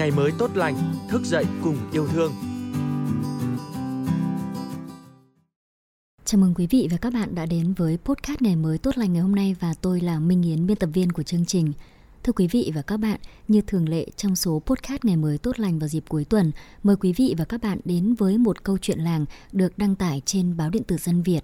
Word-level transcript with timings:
ngày 0.00 0.10
mới 0.10 0.32
tốt 0.38 0.50
lành, 0.54 0.76
thức 1.08 1.22
dậy 1.24 1.44
cùng 1.62 1.76
yêu 1.92 2.08
thương. 2.08 2.32
Chào 6.24 6.40
mừng 6.40 6.54
quý 6.54 6.66
vị 6.66 6.88
và 6.90 6.96
các 6.96 7.12
bạn 7.12 7.34
đã 7.34 7.46
đến 7.46 7.72
với 7.72 7.98
podcast 8.04 8.42
ngày 8.42 8.56
mới 8.56 8.78
tốt 8.78 8.98
lành 8.98 9.12
ngày 9.12 9.22
hôm 9.22 9.34
nay 9.34 9.56
và 9.60 9.74
tôi 9.80 10.00
là 10.00 10.20
Minh 10.20 10.42
Yến, 10.42 10.66
biên 10.66 10.76
tập 10.76 10.90
viên 10.92 11.12
của 11.12 11.22
chương 11.22 11.44
trình. 11.44 11.72
Thưa 12.22 12.32
quý 12.32 12.46
vị 12.46 12.72
và 12.74 12.82
các 12.82 12.96
bạn, 12.96 13.20
như 13.48 13.60
thường 13.60 13.88
lệ 13.88 14.06
trong 14.16 14.36
số 14.36 14.62
podcast 14.66 15.04
ngày 15.04 15.16
mới 15.16 15.38
tốt 15.38 15.58
lành 15.58 15.78
vào 15.78 15.88
dịp 15.88 16.04
cuối 16.08 16.24
tuần, 16.24 16.52
mời 16.82 16.96
quý 16.96 17.12
vị 17.12 17.34
và 17.38 17.44
các 17.44 17.62
bạn 17.62 17.80
đến 17.84 18.14
với 18.14 18.38
một 18.38 18.64
câu 18.64 18.78
chuyện 18.78 18.98
làng 18.98 19.24
được 19.52 19.78
đăng 19.78 19.94
tải 19.94 20.22
trên 20.24 20.56
báo 20.56 20.70
điện 20.70 20.82
tử 20.84 20.96
Dân 20.96 21.22
Việt. 21.22 21.42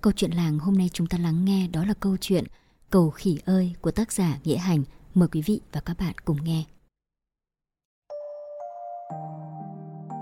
Câu 0.00 0.12
chuyện 0.16 0.30
làng 0.30 0.58
hôm 0.58 0.78
nay 0.78 0.90
chúng 0.92 1.06
ta 1.06 1.18
lắng 1.18 1.44
nghe 1.44 1.68
đó 1.68 1.84
là 1.84 1.94
câu 1.94 2.16
chuyện 2.20 2.44
Cầu 2.90 3.10
khỉ 3.10 3.38
ơi 3.44 3.72
của 3.80 3.90
tác 3.90 4.12
giả 4.12 4.38
Nghĩa 4.44 4.56
Hành. 4.56 4.84
Mời 5.14 5.28
quý 5.28 5.42
vị 5.46 5.60
và 5.72 5.80
các 5.80 5.98
bạn 5.98 6.14
cùng 6.24 6.44
nghe. 6.44 6.64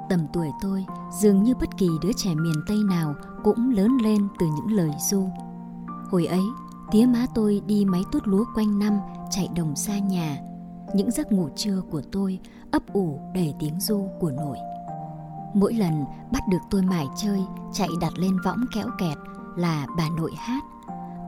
Tầm 0.08 0.20
tuổi 0.32 0.50
tôi, 0.60 0.86
dường 1.20 1.42
như 1.42 1.54
bất 1.54 1.76
kỳ 1.76 1.88
đứa 2.02 2.12
trẻ 2.16 2.34
miền 2.34 2.62
Tây 2.66 2.78
nào 2.88 3.14
cũng 3.44 3.70
lớn 3.70 3.98
lên 4.02 4.28
từ 4.38 4.46
những 4.46 4.76
lời 4.76 4.90
du. 5.10 5.28
Hồi 6.10 6.26
ấy, 6.26 6.42
tía 6.90 7.06
má 7.06 7.26
tôi 7.34 7.62
đi 7.66 7.84
máy 7.84 8.02
tuốt 8.12 8.28
lúa 8.28 8.44
quanh 8.54 8.78
năm, 8.78 8.98
chạy 9.30 9.48
đồng 9.56 9.76
xa 9.76 9.98
nhà. 9.98 10.38
Những 10.94 11.10
giấc 11.10 11.32
ngủ 11.32 11.48
trưa 11.56 11.82
của 11.90 12.02
tôi 12.12 12.38
ấp 12.70 12.82
ủ 12.92 13.20
đầy 13.34 13.54
tiếng 13.58 13.80
du 13.80 14.08
của 14.20 14.30
nội. 14.30 14.56
Mỗi 15.54 15.74
lần 15.74 16.04
bắt 16.32 16.42
được 16.48 16.58
tôi 16.70 16.82
mải 16.82 17.06
chơi, 17.16 17.40
chạy 17.72 17.88
đặt 18.00 18.18
lên 18.18 18.36
võng 18.44 18.64
kéo 18.74 18.86
kẹt 18.98 19.18
là 19.56 19.86
bà 19.96 20.08
nội 20.16 20.32
hát. 20.36 20.64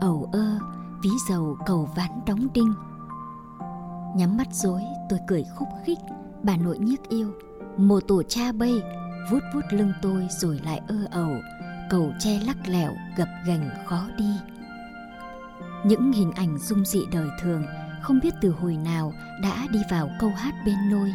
Ầu 0.00 0.28
ơ, 0.32 0.58
ví 1.02 1.10
dầu 1.28 1.56
cầu 1.66 1.88
ván 1.96 2.10
đóng 2.26 2.46
đinh. 2.54 2.74
Nhắm 4.16 4.36
mắt 4.36 4.48
dối, 4.52 4.82
tôi 5.08 5.18
cười 5.28 5.44
khúc 5.56 5.68
khích, 5.84 5.98
bà 6.42 6.56
nội 6.56 6.78
nhiếc 6.78 7.08
yêu 7.08 7.32
một 7.76 8.00
tổ 8.08 8.22
cha 8.22 8.52
bay 8.52 8.82
vuốt 9.30 9.40
vuốt 9.54 9.64
lưng 9.70 9.92
tôi 10.02 10.26
rồi 10.30 10.60
lại 10.64 10.80
ơ 10.88 10.96
ẩu 11.10 11.32
cầu 11.90 12.12
tre 12.18 12.40
lắc 12.46 12.56
lẻo, 12.68 12.96
gập 13.16 13.28
ghềnh 13.46 13.70
khó 13.86 14.08
đi. 14.18 14.34
Những 15.84 16.12
hình 16.12 16.32
ảnh 16.32 16.58
dung 16.58 16.84
dị 16.84 17.00
đời 17.12 17.28
thường, 17.40 17.62
không 18.02 18.20
biết 18.22 18.34
từ 18.40 18.50
hồi 18.50 18.76
nào 18.76 19.12
đã 19.42 19.66
đi 19.70 19.78
vào 19.90 20.10
câu 20.20 20.30
hát 20.30 20.54
bên 20.66 20.90
nôi. 20.90 21.12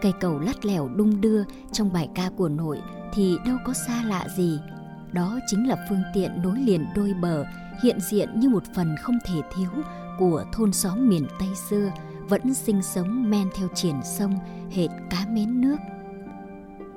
Cây 0.00 0.12
cầu 0.20 0.38
lắt 0.38 0.64
lẻo 0.64 0.88
đung 0.88 1.20
đưa 1.20 1.44
trong 1.72 1.92
bài 1.92 2.08
ca 2.14 2.30
của 2.36 2.48
nội 2.48 2.82
thì 3.12 3.36
đâu 3.46 3.56
có 3.64 3.72
xa 3.72 4.02
lạ 4.04 4.26
gì. 4.36 4.58
Đó 5.12 5.38
chính 5.46 5.68
là 5.68 5.86
phương 5.88 6.02
tiện 6.14 6.42
nối 6.42 6.58
liền 6.58 6.86
đôi 6.94 7.14
bờ, 7.14 7.44
hiện 7.82 8.00
diện 8.00 8.40
như 8.40 8.48
một 8.48 8.62
phần 8.74 8.94
không 9.02 9.18
thể 9.24 9.40
thiếu 9.56 9.70
của 10.18 10.44
thôn 10.52 10.72
xóm 10.72 11.08
miền 11.08 11.26
tây 11.38 11.48
xưa 11.70 11.90
vẫn 12.28 12.54
sinh 12.54 12.82
sống 12.82 13.30
men 13.30 13.48
theo 13.54 13.68
triển 13.74 13.96
sông 14.18 14.38
hệt 14.70 14.90
cá 15.10 15.26
mến 15.30 15.60
nước. 15.60 15.76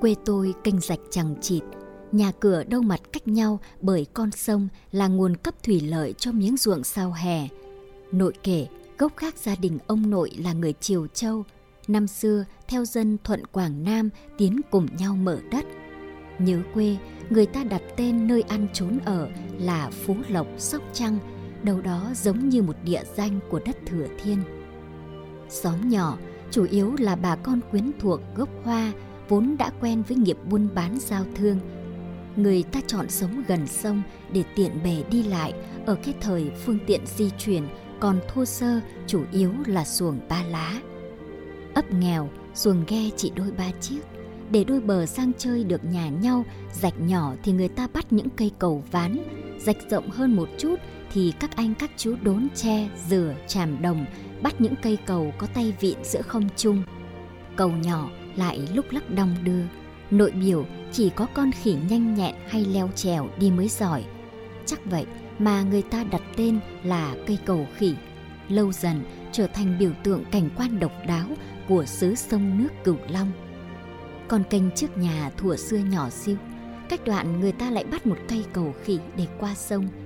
Quê 0.00 0.14
tôi 0.24 0.54
kênh 0.64 0.80
rạch 0.80 1.00
chẳng 1.10 1.34
chịt, 1.40 1.62
nhà 2.12 2.32
cửa 2.40 2.64
đâu 2.64 2.82
mặt 2.82 3.00
cách 3.12 3.28
nhau 3.28 3.60
bởi 3.80 4.06
con 4.14 4.30
sông 4.30 4.68
là 4.92 5.08
nguồn 5.08 5.36
cấp 5.36 5.54
thủy 5.62 5.80
lợi 5.80 6.12
cho 6.12 6.32
miếng 6.32 6.56
ruộng 6.56 6.84
sau 6.84 7.12
hè. 7.12 7.48
Nội 8.12 8.32
kể, 8.42 8.66
gốc 8.98 9.12
khác 9.16 9.34
gia 9.36 9.56
đình 9.56 9.78
ông 9.86 10.10
nội 10.10 10.30
là 10.38 10.52
người 10.52 10.72
Triều 10.72 11.06
Châu, 11.06 11.44
năm 11.88 12.06
xưa 12.06 12.44
theo 12.68 12.84
dân 12.84 13.18
Thuận 13.24 13.46
Quảng 13.46 13.84
Nam 13.84 14.10
tiến 14.38 14.60
cùng 14.70 14.86
nhau 14.98 15.16
mở 15.16 15.38
đất. 15.50 15.64
Nhớ 16.38 16.62
quê, 16.74 16.96
người 17.30 17.46
ta 17.46 17.64
đặt 17.64 17.82
tên 17.96 18.26
nơi 18.26 18.42
ăn 18.42 18.66
trốn 18.72 18.98
ở 19.04 19.28
là 19.58 19.90
Phú 19.90 20.16
Lộc, 20.28 20.46
Sóc 20.58 20.82
Trăng, 20.92 21.18
đâu 21.62 21.80
đó 21.80 22.10
giống 22.14 22.48
như 22.48 22.62
một 22.62 22.76
địa 22.84 23.02
danh 23.16 23.40
của 23.50 23.60
đất 23.66 23.76
Thừa 23.86 24.06
Thiên. 24.22 24.42
Xóm 25.48 25.88
nhỏ, 25.88 26.18
chủ 26.50 26.66
yếu 26.70 26.94
là 26.98 27.16
bà 27.16 27.36
con 27.36 27.60
quyến 27.70 27.90
thuộc 28.00 28.20
gốc 28.36 28.48
hoa 28.64 28.92
vốn 29.28 29.56
đã 29.58 29.70
quen 29.80 30.02
với 30.08 30.16
nghiệp 30.16 30.36
buôn 30.50 30.68
bán 30.74 30.98
giao 31.00 31.24
thương. 31.34 31.58
Người 32.36 32.62
ta 32.62 32.80
chọn 32.86 33.08
sống 33.08 33.42
gần 33.48 33.66
sông 33.66 34.02
để 34.32 34.44
tiện 34.56 34.82
bề 34.84 35.04
đi 35.10 35.22
lại 35.22 35.52
ở 35.86 35.94
cái 35.94 36.14
thời 36.20 36.50
phương 36.64 36.78
tiện 36.86 37.00
di 37.16 37.30
chuyển 37.38 37.68
còn 38.00 38.20
thô 38.28 38.44
sơ 38.44 38.80
chủ 39.06 39.24
yếu 39.32 39.52
là 39.66 39.84
xuồng 39.84 40.18
ba 40.28 40.42
lá. 40.42 40.80
Ấp 41.74 41.92
nghèo, 41.92 42.28
xuồng 42.54 42.84
ghe 42.88 43.10
chỉ 43.16 43.32
đôi 43.34 43.50
ba 43.50 43.70
chiếc. 43.80 44.00
Để 44.50 44.64
đôi 44.64 44.80
bờ 44.80 45.06
sang 45.06 45.32
chơi 45.38 45.64
được 45.64 45.84
nhà 45.84 46.08
nhau, 46.08 46.44
rạch 46.72 47.00
nhỏ 47.00 47.34
thì 47.42 47.52
người 47.52 47.68
ta 47.68 47.88
bắt 47.94 48.12
những 48.12 48.28
cây 48.36 48.50
cầu 48.58 48.84
ván, 48.90 49.16
rạch 49.60 49.90
rộng 49.90 50.10
hơn 50.10 50.36
một 50.36 50.48
chút 50.58 50.76
thì 51.12 51.32
các 51.40 51.56
anh 51.56 51.74
các 51.74 51.90
chú 51.96 52.16
đốn 52.22 52.48
tre, 52.54 52.88
dừa, 53.08 53.34
tràm 53.46 53.82
đồng 53.82 54.06
bắt 54.42 54.60
những 54.60 54.74
cây 54.82 54.98
cầu 55.06 55.32
có 55.38 55.46
tay 55.46 55.74
vịn 55.80 55.98
giữa 56.04 56.22
không 56.22 56.48
trung. 56.56 56.82
Cầu 57.56 57.70
nhỏ 57.70 58.10
lại 58.36 58.68
lúc 58.74 58.84
lắc 58.90 59.10
đong 59.10 59.36
đưa, 59.44 59.62
nội 60.10 60.30
biểu 60.30 60.66
chỉ 60.92 61.10
có 61.10 61.26
con 61.34 61.50
khỉ 61.52 61.76
nhanh 61.88 62.14
nhẹn 62.14 62.34
hay 62.48 62.64
leo 62.64 62.90
trèo 62.94 63.28
đi 63.38 63.50
mới 63.50 63.68
giỏi. 63.68 64.04
Chắc 64.66 64.84
vậy 64.84 65.06
mà 65.38 65.62
người 65.62 65.82
ta 65.82 66.04
đặt 66.04 66.22
tên 66.36 66.60
là 66.82 67.14
cây 67.26 67.38
cầu 67.44 67.66
khỉ, 67.76 67.94
lâu 68.48 68.72
dần 68.72 69.02
trở 69.32 69.46
thành 69.46 69.76
biểu 69.78 69.92
tượng 70.02 70.24
cảnh 70.24 70.50
quan 70.56 70.80
độc 70.80 70.92
đáo 71.06 71.26
của 71.68 71.84
xứ 71.84 72.14
sông 72.14 72.58
nước 72.58 72.68
Cửu 72.84 72.96
Long. 73.08 73.32
Con 74.28 74.42
kênh 74.50 74.70
trước 74.70 74.98
nhà 74.98 75.30
thủa 75.36 75.56
xưa 75.56 75.78
nhỏ 75.78 76.10
xíu, 76.10 76.36
cách 76.88 77.00
đoạn 77.06 77.40
người 77.40 77.52
ta 77.52 77.70
lại 77.70 77.84
bắt 77.84 78.06
một 78.06 78.16
cây 78.28 78.44
cầu 78.52 78.74
khỉ 78.84 78.98
để 79.16 79.26
qua 79.38 79.54
sông– 79.54 79.88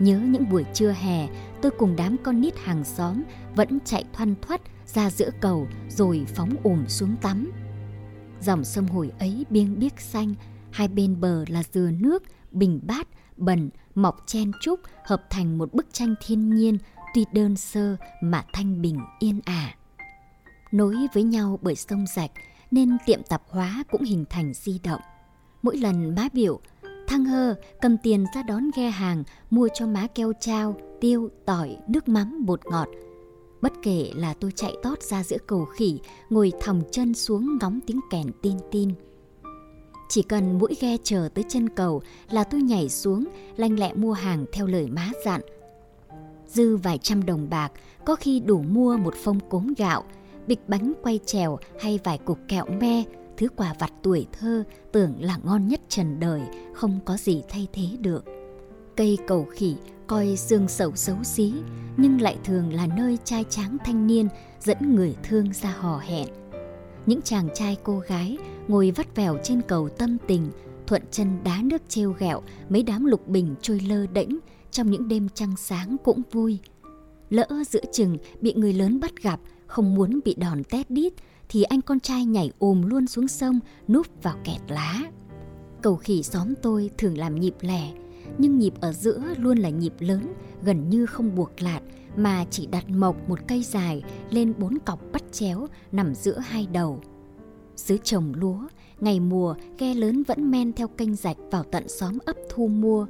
Nhớ 0.00 0.18
những 0.18 0.48
buổi 0.48 0.64
trưa 0.74 0.90
hè, 0.90 1.28
tôi 1.62 1.72
cùng 1.78 1.96
đám 1.96 2.16
con 2.22 2.40
nít 2.40 2.58
hàng 2.58 2.84
xóm 2.84 3.22
vẫn 3.56 3.78
chạy 3.84 4.04
thoăn 4.12 4.34
thoắt 4.42 4.60
ra 4.86 5.10
giữa 5.10 5.30
cầu 5.40 5.66
rồi 5.88 6.26
phóng 6.34 6.50
ùm 6.62 6.86
xuống 6.86 7.16
tắm. 7.22 7.52
Dòng 8.40 8.64
sông 8.64 8.86
hồi 8.86 9.12
ấy 9.18 9.46
biêng 9.50 9.78
biếc 9.78 10.00
xanh, 10.00 10.34
hai 10.70 10.88
bên 10.88 11.20
bờ 11.20 11.44
là 11.48 11.62
dừa 11.72 11.90
nước, 11.98 12.22
bình 12.50 12.80
bát, 12.82 13.08
bẩn, 13.36 13.70
mọc 13.94 14.22
chen 14.26 14.52
trúc 14.60 14.80
hợp 15.04 15.22
thành 15.30 15.58
một 15.58 15.74
bức 15.74 15.86
tranh 15.92 16.14
thiên 16.26 16.54
nhiên 16.54 16.78
tuy 17.14 17.24
đơn 17.32 17.56
sơ 17.56 17.96
mà 18.22 18.44
thanh 18.52 18.82
bình 18.82 19.00
yên 19.18 19.40
ả. 19.44 19.74
Nối 20.72 20.96
với 21.14 21.22
nhau 21.22 21.58
bởi 21.62 21.76
sông 21.76 22.04
rạch 22.16 22.30
nên 22.70 22.96
tiệm 23.06 23.22
tạp 23.22 23.42
hóa 23.48 23.84
cũng 23.90 24.02
hình 24.02 24.24
thành 24.30 24.52
di 24.54 24.80
động. 24.84 25.00
Mỗi 25.62 25.76
lần 25.76 26.14
má 26.14 26.28
biểu 26.32 26.60
Thăng 27.10 27.24
hơ 27.24 27.54
cầm 27.80 27.96
tiền 27.98 28.24
ra 28.34 28.42
đón 28.42 28.70
ghe 28.76 28.90
hàng 28.90 29.24
mua 29.50 29.68
cho 29.74 29.86
má 29.86 30.06
keo 30.14 30.32
trao, 30.40 30.76
tiêu, 31.00 31.30
tỏi, 31.46 31.76
nước 31.88 32.08
mắm, 32.08 32.46
bột 32.46 32.60
ngọt. 32.66 32.88
Bất 33.60 33.72
kể 33.82 34.10
là 34.14 34.34
tôi 34.34 34.52
chạy 34.56 34.76
tót 34.82 35.02
ra 35.02 35.24
giữa 35.24 35.36
cầu 35.46 35.64
khỉ, 35.64 36.00
ngồi 36.30 36.52
thòng 36.60 36.82
chân 36.92 37.14
xuống 37.14 37.58
ngóng 37.60 37.80
tiếng 37.86 38.00
kèn 38.10 38.26
tin 38.42 38.56
tin. 38.70 38.92
Chỉ 40.08 40.22
cần 40.22 40.58
mũi 40.58 40.74
ghe 40.80 40.96
chờ 41.02 41.28
tới 41.34 41.44
chân 41.48 41.68
cầu 41.68 42.02
là 42.30 42.44
tôi 42.44 42.62
nhảy 42.62 42.88
xuống, 42.88 43.24
lanh 43.56 43.78
lẹ 43.78 43.94
mua 43.94 44.12
hàng 44.12 44.44
theo 44.52 44.66
lời 44.66 44.88
má 44.90 45.10
dặn. 45.24 45.40
Dư 46.46 46.76
vài 46.76 46.98
trăm 46.98 47.26
đồng 47.26 47.50
bạc, 47.50 47.72
có 48.04 48.16
khi 48.16 48.40
đủ 48.40 48.62
mua 48.62 48.96
một 48.96 49.14
phong 49.24 49.40
cốm 49.48 49.74
gạo, 49.76 50.04
bịch 50.46 50.68
bánh 50.68 50.92
quay 51.02 51.20
trèo 51.26 51.58
hay 51.80 51.98
vài 52.04 52.18
cục 52.18 52.38
kẹo 52.48 52.66
me, 52.80 53.04
thứ 53.40 53.48
quà 53.48 53.74
vặt 53.78 53.92
tuổi 54.02 54.26
thơ 54.32 54.64
tưởng 54.92 55.14
là 55.20 55.38
ngon 55.44 55.68
nhất 55.68 55.80
trần 55.88 56.20
đời, 56.20 56.42
không 56.74 57.00
có 57.04 57.16
gì 57.16 57.42
thay 57.48 57.68
thế 57.72 57.86
được. 58.00 58.24
Cây 58.96 59.18
cầu 59.26 59.46
khỉ 59.50 59.76
coi 60.06 60.36
xương 60.36 60.68
sầu 60.68 60.96
xấu 60.96 61.24
xí, 61.24 61.52
nhưng 61.96 62.20
lại 62.20 62.36
thường 62.44 62.72
là 62.72 62.86
nơi 62.86 63.18
trai 63.24 63.44
tráng 63.50 63.76
thanh 63.84 64.06
niên 64.06 64.28
dẫn 64.60 64.94
người 64.94 65.16
thương 65.22 65.52
ra 65.52 65.70
hò 65.70 65.98
hẹn. 65.98 66.28
Những 67.06 67.22
chàng 67.22 67.48
trai 67.54 67.76
cô 67.82 67.98
gái 67.98 68.38
ngồi 68.68 68.90
vắt 68.90 69.16
vẻo 69.16 69.38
trên 69.42 69.62
cầu 69.62 69.88
tâm 69.88 70.16
tình, 70.26 70.50
thuận 70.86 71.02
chân 71.10 71.38
đá 71.44 71.60
nước 71.62 71.82
trêu 71.88 72.12
ghẹo 72.18 72.42
mấy 72.68 72.82
đám 72.82 73.04
lục 73.04 73.28
bình 73.28 73.54
trôi 73.62 73.80
lơ 73.80 74.06
đễnh 74.06 74.30
trong 74.70 74.90
những 74.90 75.08
đêm 75.08 75.28
trăng 75.34 75.54
sáng 75.56 75.96
cũng 76.04 76.22
vui. 76.32 76.58
Lỡ 77.30 77.48
giữa 77.68 77.84
chừng 77.92 78.16
bị 78.40 78.54
người 78.54 78.72
lớn 78.72 79.00
bắt 79.00 79.22
gặp, 79.22 79.40
không 79.66 79.94
muốn 79.94 80.20
bị 80.24 80.34
đòn 80.34 80.64
tét 80.64 80.90
đít 80.90 81.12
thì 81.50 81.62
anh 81.62 81.82
con 81.82 82.00
trai 82.00 82.24
nhảy 82.24 82.50
ồm 82.58 82.82
luôn 82.82 83.06
xuống 83.06 83.28
sông 83.28 83.60
núp 83.88 84.06
vào 84.22 84.36
kẹt 84.44 84.60
lá. 84.68 85.02
Cầu 85.82 85.96
khỉ 85.96 86.22
xóm 86.22 86.54
tôi 86.62 86.90
thường 86.98 87.18
làm 87.18 87.40
nhịp 87.40 87.54
lẻ, 87.60 87.92
nhưng 88.38 88.58
nhịp 88.58 88.74
ở 88.80 88.92
giữa 88.92 89.22
luôn 89.38 89.58
là 89.58 89.68
nhịp 89.68 89.94
lớn, 89.98 90.32
gần 90.62 90.90
như 90.90 91.06
không 91.06 91.34
buộc 91.34 91.62
lạt 91.62 91.80
mà 92.16 92.44
chỉ 92.50 92.66
đặt 92.66 92.90
mộc 92.90 93.28
một 93.28 93.38
cây 93.48 93.62
dài 93.62 94.02
lên 94.30 94.54
bốn 94.58 94.78
cọc 94.78 95.00
bắt 95.12 95.22
chéo 95.32 95.66
nằm 95.92 96.14
giữa 96.14 96.38
hai 96.38 96.66
đầu. 96.72 97.00
Dưới 97.76 97.98
trồng 97.98 98.32
lúa, 98.36 98.60
ngày 99.00 99.20
mùa 99.20 99.54
ghe 99.78 99.94
lớn 99.94 100.22
vẫn 100.22 100.50
men 100.50 100.72
theo 100.72 100.88
kênh 100.88 101.14
rạch 101.14 101.36
vào 101.50 101.62
tận 101.62 101.88
xóm 101.88 102.18
ấp 102.24 102.36
thu 102.50 102.68
mua. 102.68 103.06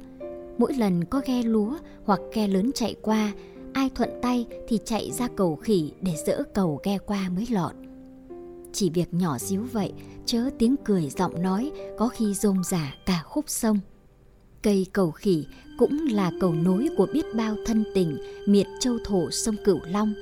Mỗi 0.57 0.73
lần 0.73 1.05
có 1.05 1.21
ghe 1.25 1.43
lúa 1.43 1.77
hoặc 2.05 2.19
ghe 2.33 2.47
lớn 2.47 2.71
chạy 2.75 2.95
qua, 3.01 3.31
ai 3.73 3.89
thuận 3.95 4.09
tay 4.21 4.45
thì 4.67 4.79
chạy 4.85 5.11
ra 5.11 5.27
cầu 5.35 5.55
khỉ 5.55 5.91
để 6.01 6.13
dỡ 6.25 6.43
cầu 6.53 6.79
ghe 6.83 6.97
qua 6.97 7.29
mới 7.29 7.47
lọt. 7.49 7.71
Chỉ 8.73 8.89
việc 8.89 9.13
nhỏ 9.13 9.37
xíu 9.37 9.63
vậy, 9.71 9.93
chớ 10.25 10.49
tiếng 10.59 10.75
cười 10.85 11.09
giọng 11.09 11.41
nói 11.41 11.71
có 11.97 12.07
khi 12.07 12.33
rôm 12.33 12.63
giả 12.63 12.95
cả 13.05 13.21
khúc 13.25 13.45
sông. 13.47 13.79
Cây 14.63 14.87
cầu 14.93 15.11
khỉ 15.11 15.45
cũng 15.77 16.07
là 16.11 16.31
cầu 16.41 16.53
nối 16.53 16.87
của 16.97 17.07
biết 17.13 17.25
bao 17.35 17.55
thân 17.65 17.83
tình 17.95 18.17
miệt 18.45 18.67
châu 18.79 18.97
thổ 19.05 19.31
sông 19.31 19.55
Cửu 19.65 19.79
Long. 19.85 20.13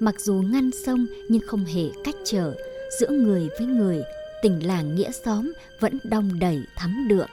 Mặc 0.00 0.20
dù 0.20 0.34
ngăn 0.34 0.70
sông 0.86 1.06
nhưng 1.28 1.42
không 1.46 1.64
hề 1.64 1.84
cách 2.04 2.14
trở, 2.24 2.54
giữa 3.00 3.08
người 3.08 3.48
với 3.58 3.66
người, 3.66 4.02
tình 4.42 4.66
làng 4.66 4.94
nghĩa 4.94 5.10
xóm 5.10 5.52
vẫn 5.80 5.98
đong 6.04 6.38
đầy 6.38 6.62
thắm 6.76 7.06
đượm. 7.08 7.28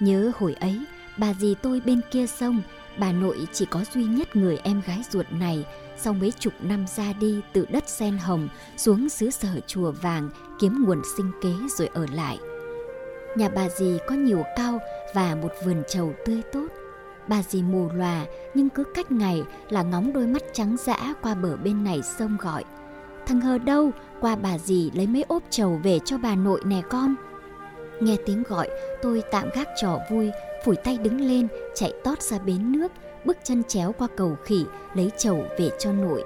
Nhớ 0.00 0.30
hồi 0.34 0.54
ấy, 0.54 0.80
bà 1.18 1.34
dì 1.40 1.54
tôi 1.62 1.80
bên 1.80 2.00
kia 2.10 2.26
sông, 2.26 2.62
bà 2.98 3.12
nội 3.12 3.46
chỉ 3.52 3.66
có 3.70 3.84
duy 3.94 4.04
nhất 4.04 4.36
người 4.36 4.58
em 4.62 4.82
gái 4.86 5.02
ruột 5.10 5.26
này 5.30 5.64
sau 5.98 6.12
mấy 6.12 6.32
chục 6.38 6.52
năm 6.60 6.86
ra 6.96 7.12
đi 7.20 7.40
từ 7.52 7.66
đất 7.70 7.88
sen 7.88 8.18
hồng 8.18 8.48
xuống 8.76 9.08
xứ 9.08 9.30
sở 9.30 9.60
chùa 9.66 9.92
vàng 10.02 10.30
kiếm 10.58 10.84
nguồn 10.86 11.02
sinh 11.16 11.30
kế 11.42 11.52
rồi 11.78 11.88
ở 11.94 12.06
lại. 12.12 12.38
Nhà 13.36 13.48
bà 13.48 13.68
dì 13.68 13.98
có 14.06 14.14
nhiều 14.14 14.42
cao 14.56 14.78
và 15.14 15.34
một 15.34 15.52
vườn 15.64 15.82
trầu 15.88 16.12
tươi 16.24 16.42
tốt. 16.52 16.66
Bà 17.28 17.42
dì 17.42 17.62
mù 17.62 17.88
lòa 17.94 18.24
nhưng 18.54 18.68
cứ 18.68 18.84
cách 18.94 19.12
ngày 19.12 19.42
là 19.70 19.82
ngóng 19.82 20.12
đôi 20.12 20.26
mắt 20.26 20.42
trắng 20.52 20.76
dã 20.84 21.14
qua 21.22 21.34
bờ 21.34 21.56
bên 21.56 21.84
này 21.84 22.02
sông 22.18 22.36
gọi. 22.40 22.64
Thằng 23.26 23.40
hờ 23.40 23.58
đâu, 23.58 23.90
qua 24.20 24.36
bà 24.36 24.58
dì 24.58 24.90
lấy 24.94 25.06
mấy 25.06 25.24
ốp 25.28 25.42
trầu 25.50 25.80
về 25.82 25.98
cho 26.04 26.18
bà 26.18 26.34
nội 26.34 26.60
nè 26.64 26.82
con. 26.90 27.14
Nghe 28.00 28.16
tiếng 28.26 28.42
gọi, 28.42 28.68
tôi 29.02 29.22
tạm 29.30 29.48
gác 29.54 29.68
trò 29.76 29.98
vui, 30.10 30.30
phủi 30.64 30.76
tay 30.76 30.98
đứng 30.98 31.20
lên, 31.20 31.48
chạy 31.74 31.92
tót 32.04 32.22
ra 32.22 32.38
bến 32.38 32.72
nước, 32.72 32.92
bước 33.26 33.36
chân 33.44 33.62
chéo 33.68 33.92
qua 33.98 34.08
cầu 34.16 34.36
khỉ, 34.44 34.64
lấy 34.94 35.10
chầu 35.18 35.44
về 35.58 35.70
cho 35.78 35.92
nội. 35.92 36.24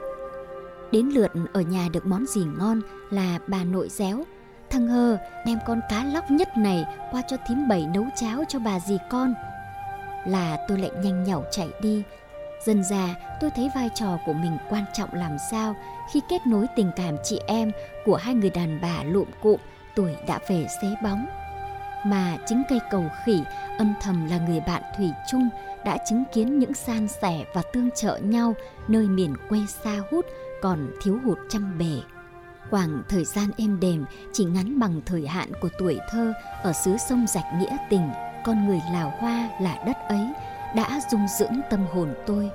Đến 0.93 1.07
lượt 1.07 1.33
ở 1.53 1.61
nhà 1.61 1.89
được 1.93 2.07
món 2.07 2.27
gì 2.27 2.41
ngon 2.59 2.81
là 3.11 3.39
bà 3.47 3.65
nội 3.65 3.89
réo. 3.89 4.25
Thằng 4.71 4.87
hờ 4.87 5.19
đem 5.47 5.59
con 5.67 5.81
cá 5.91 6.05
lóc 6.05 6.31
nhất 6.31 6.49
này 6.57 6.85
qua 7.13 7.23
cho 7.29 7.37
thím 7.49 7.69
bảy 7.69 7.87
nấu 7.95 8.05
cháo 8.17 8.45
cho 8.49 8.59
bà 8.59 8.81
dì 8.81 8.99
con. 9.11 9.35
Là 10.27 10.59
tôi 10.69 10.79
lại 10.79 10.91
nhanh 11.03 11.25
nhảu 11.25 11.45
chạy 11.51 11.69
đi. 11.83 12.03
Dần 12.67 12.85
già 12.85 13.15
tôi 13.41 13.51
thấy 13.51 13.71
vai 13.75 13.91
trò 13.95 14.19
của 14.27 14.33
mình 14.33 14.57
quan 14.71 14.85
trọng 14.95 15.15
làm 15.15 15.37
sao 15.51 15.75
khi 16.13 16.21
kết 16.31 16.47
nối 16.47 16.67
tình 16.77 16.91
cảm 16.97 17.17
chị 17.25 17.41
em 17.47 17.73
của 18.05 18.17
hai 18.17 18.35
người 18.35 18.51
đàn 18.51 18.81
bà 18.83 19.03
lụm 19.05 19.29
cụm 19.43 19.61
tuổi 19.97 20.17
đã 20.27 20.39
về 20.49 20.67
xế 20.83 20.89
bóng 21.03 21.27
mà 22.05 22.37
chính 22.47 22.63
cây 22.69 22.81
cầu 22.91 23.05
khỉ 23.25 23.43
âm 23.79 23.95
thầm 24.01 24.29
là 24.31 24.39
người 24.39 24.61
bạn 24.61 24.83
thủy 24.97 25.11
chung 25.29 25.49
đã 25.85 25.99
chứng 26.09 26.25
kiến 26.35 26.59
những 26.59 26.75
san 26.75 27.09
sẻ 27.09 27.45
và 27.55 27.63
tương 27.73 27.91
trợ 27.91 28.17
nhau 28.17 28.55
nơi 28.89 29.09
miền 29.09 29.35
quê 29.49 29.59
xa 29.85 30.01
hút 30.11 30.27
còn 30.63 30.91
thiếu 31.03 31.19
hụt 31.25 31.39
trăm 31.49 31.79
bề. 31.79 32.01
Khoảng 32.71 33.03
thời 33.09 33.25
gian 33.25 33.51
êm 33.57 33.81
đềm 33.81 34.05
chỉ 34.33 34.45
ngắn 34.45 34.79
bằng 34.79 35.01
thời 35.07 35.27
hạn 35.27 35.53
của 35.61 35.69
tuổi 35.79 35.99
thơ 36.11 36.33
ở 36.63 36.73
xứ 36.73 36.97
sông 37.09 37.27
rạch 37.29 37.47
nghĩa 37.59 37.77
tình, 37.91 38.11
con 38.45 38.67
người 38.67 38.81
Lào 38.93 39.13
Hoa 39.19 39.49
là 39.61 39.83
đất 39.87 39.97
ấy 40.09 40.27
đã 40.77 41.01
dung 41.11 41.27
dưỡng 41.39 41.61
tâm 41.71 41.87
hồn 41.93 42.15
tôi. 42.27 42.51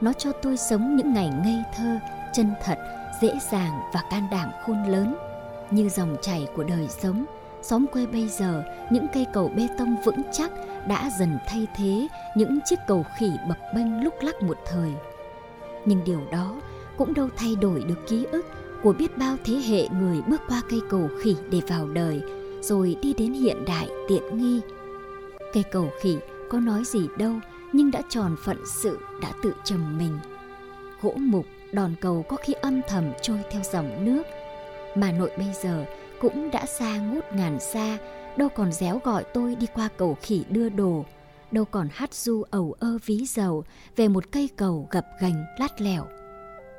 Nó 0.00 0.12
cho 0.12 0.32
tôi 0.32 0.56
sống 0.56 0.96
những 0.96 1.14
ngày 1.14 1.30
ngây 1.44 1.62
thơ, 1.76 1.98
chân 2.32 2.54
thật, 2.64 2.78
dễ 3.20 3.30
dàng 3.50 3.80
và 3.94 4.02
can 4.10 4.28
đảm 4.30 4.50
khôn 4.66 4.84
lớn 4.88 5.16
như 5.70 5.88
dòng 5.88 6.16
chảy 6.22 6.48
của 6.56 6.64
đời 6.64 6.88
sống 6.88 7.24
xóm 7.68 7.86
quê 7.92 8.06
bây 8.06 8.28
giờ, 8.28 8.64
những 8.90 9.06
cây 9.14 9.26
cầu 9.32 9.52
bê 9.56 9.68
tông 9.78 9.96
vững 10.04 10.22
chắc 10.32 10.50
đã 10.88 11.10
dần 11.18 11.38
thay 11.48 11.66
thế 11.76 12.08
những 12.36 12.58
chiếc 12.64 12.76
cầu 12.86 13.04
khỉ 13.18 13.30
bập 13.48 13.58
bênh 13.74 14.04
lúc 14.04 14.14
lắc 14.20 14.42
một 14.42 14.56
thời. 14.66 14.92
Nhưng 15.84 16.04
điều 16.04 16.20
đó 16.32 16.60
cũng 16.96 17.14
đâu 17.14 17.28
thay 17.36 17.56
đổi 17.56 17.84
được 17.88 18.06
ký 18.08 18.26
ức 18.32 18.46
của 18.82 18.92
biết 18.92 19.18
bao 19.18 19.36
thế 19.44 19.54
hệ 19.54 19.88
người 19.88 20.22
bước 20.22 20.40
qua 20.48 20.62
cây 20.70 20.80
cầu 20.90 21.08
khỉ 21.22 21.36
để 21.50 21.60
vào 21.68 21.88
đời, 21.88 22.22
rồi 22.60 22.96
đi 23.02 23.14
đến 23.14 23.32
hiện 23.32 23.64
đại 23.64 23.88
tiện 24.08 24.38
nghi. 24.38 24.60
Cây 25.52 25.62
cầu 25.62 25.90
khỉ 26.00 26.18
có 26.50 26.60
nói 26.60 26.82
gì 26.84 27.08
đâu, 27.18 27.32
nhưng 27.72 27.90
đã 27.90 28.02
tròn 28.08 28.36
phận 28.44 28.58
sự, 28.66 28.98
đã 29.22 29.28
tự 29.42 29.52
trầm 29.64 29.98
mình. 29.98 30.18
Gỗ 31.02 31.12
mục, 31.16 31.46
đòn 31.72 31.94
cầu 32.00 32.24
có 32.28 32.36
khi 32.36 32.52
âm 32.52 32.80
thầm 32.88 33.04
trôi 33.22 33.38
theo 33.50 33.62
dòng 33.72 34.04
nước. 34.04 34.22
Mà 34.94 35.12
nội 35.12 35.30
bây 35.38 35.48
giờ 35.62 35.84
cũng 36.20 36.50
đã 36.50 36.66
xa 36.66 36.98
ngút 36.98 37.24
ngàn 37.32 37.60
xa, 37.60 37.98
đâu 38.36 38.48
còn 38.48 38.72
réo 38.72 39.00
gọi 39.04 39.24
tôi 39.34 39.54
đi 39.54 39.66
qua 39.74 39.88
cầu 39.96 40.16
khỉ 40.22 40.44
đưa 40.48 40.68
đồ, 40.68 41.04
đâu 41.50 41.64
còn 41.64 41.88
hát 41.92 42.14
du 42.14 42.42
ầu 42.50 42.74
ơ 42.78 42.98
ví 43.06 43.26
dầu 43.26 43.64
về 43.96 44.08
một 44.08 44.24
cây 44.32 44.48
cầu 44.56 44.88
gập 44.90 45.06
ghềnh 45.20 45.44
lát 45.58 45.80
lẻo. 45.80 46.06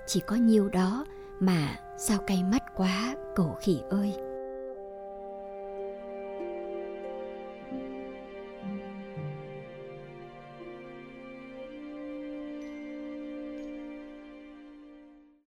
Chỉ 0.07 0.19
có 0.28 0.36
nhiêu 0.36 0.69
đó 0.69 1.06
mà 1.39 1.75
sao 1.98 2.18
cay 2.28 2.44
mắt 2.44 2.63
quá, 2.75 3.16
cầu 3.36 3.56
khỉ 3.62 3.80
ơi. 3.89 4.26